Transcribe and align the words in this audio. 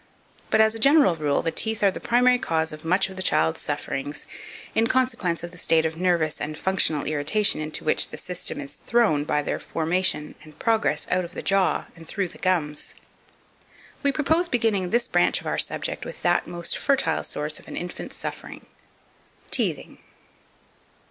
But, 0.49 0.61
as 0.61 0.73
a 0.73 0.79
general 0.79 1.15
rule, 1.15 1.43
the 1.43 1.51
teeth 1.51 1.83
are 1.83 1.91
the 1.91 1.99
primary 1.99 2.39
cause 2.39 2.73
of 2.73 2.83
much 2.83 3.07
of 3.07 3.17
the 3.17 3.21
child's 3.21 3.61
sufferings, 3.61 4.25
in 4.73 4.87
consequence 4.87 5.43
of 5.43 5.51
the 5.51 5.59
state 5.59 5.85
of 5.85 5.95
nervous 5.95 6.41
and 6.41 6.57
functional 6.57 7.05
irritation 7.05 7.61
into 7.61 7.83
which 7.85 8.09
the 8.09 8.17
system 8.17 8.59
is 8.59 8.77
thrown 8.77 9.25
by 9.25 9.43
their 9.43 9.59
formation 9.59 10.33
and 10.41 10.57
progress 10.57 11.05
out 11.11 11.23
of 11.23 11.35
the 11.35 11.43
jaw 11.43 11.85
and 11.95 12.07
through 12.07 12.29
the 12.29 12.39
gums. 12.39 12.95
We 14.01 14.11
propose 14.11 14.47
beginning 14.49 14.89
this 14.89 15.07
branch 15.07 15.39
of 15.39 15.45
our 15.45 15.59
subject 15.59 16.03
with 16.03 16.23
that 16.23 16.47
most 16.47 16.79
fertile 16.79 17.23
source 17.23 17.59
of 17.59 17.67
an 17.67 17.77
infant's 17.77 18.15
suffering 18.17 18.65
Teething. 19.51 19.99